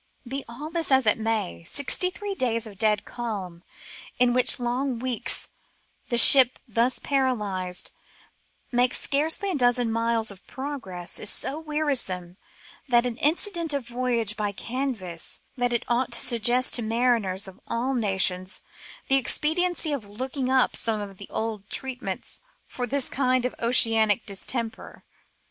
[0.27, 3.61] Be all this as it may, sixty three days of dead calm,
[4.17, 5.49] in which long weeks
[6.09, 7.91] the ship thus paralyzed
[8.71, 12.37] makes scarcely a dozen miles of progress, is so wearisome
[12.91, 17.59] an incident of a voyage by canvas that it ought to suggest to mariners of
[17.67, 18.63] all nations
[19.07, 24.25] the expediency of" looking up" some of the old treatments for this kind of oceanic
[24.25, 25.03] distemper.